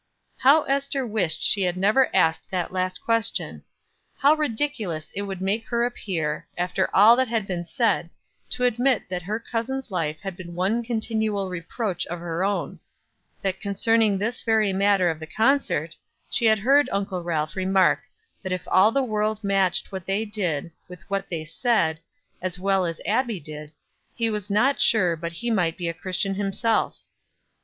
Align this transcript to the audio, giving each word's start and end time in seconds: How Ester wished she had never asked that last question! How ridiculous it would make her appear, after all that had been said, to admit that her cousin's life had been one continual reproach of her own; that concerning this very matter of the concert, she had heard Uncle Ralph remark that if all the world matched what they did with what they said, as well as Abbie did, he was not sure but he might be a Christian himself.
How 0.37 0.63
Ester 0.63 1.05
wished 1.05 1.43
she 1.43 1.61
had 1.61 1.77
never 1.77 2.09
asked 2.11 2.49
that 2.49 2.73
last 2.73 3.03
question! 3.03 3.61
How 4.17 4.33
ridiculous 4.33 5.11
it 5.15 5.21
would 5.21 5.41
make 5.41 5.67
her 5.67 5.85
appear, 5.85 6.47
after 6.57 6.89
all 6.91 7.15
that 7.17 7.27
had 7.27 7.45
been 7.45 7.65
said, 7.65 8.09
to 8.49 8.63
admit 8.63 9.09
that 9.09 9.21
her 9.21 9.39
cousin's 9.39 9.91
life 9.91 10.17
had 10.21 10.35
been 10.35 10.55
one 10.55 10.81
continual 10.81 11.51
reproach 11.51 12.07
of 12.07 12.17
her 12.17 12.43
own; 12.43 12.79
that 13.43 13.61
concerning 13.61 14.17
this 14.17 14.41
very 14.41 14.73
matter 14.73 15.07
of 15.11 15.19
the 15.19 15.27
concert, 15.27 15.95
she 16.31 16.45
had 16.47 16.57
heard 16.57 16.89
Uncle 16.91 17.21
Ralph 17.21 17.55
remark 17.55 17.99
that 18.41 18.51
if 18.51 18.63
all 18.71 18.91
the 18.91 19.03
world 19.03 19.43
matched 19.43 19.91
what 19.91 20.07
they 20.07 20.25
did 20.25 20.71
with 20.87 21.07
what 21.11 21.29
they 21.29 21.45
said, 21.45 21.99
as 22.41 22.57
well 22.57 22.85
as 22.87 22.99
Abbie 23.05 23.39
did, 23.39 23.71
he 24.15 24.31
was 24.31 24.49
not 24.49 24.79
sure 24.81 25.15
but 25.15 25.33
he 25.33 25.51
might 25.51 25.77
be 25.77 25.87
a 25.87 25.93
Christian 25.93 26.33
himself. 26.33 27.01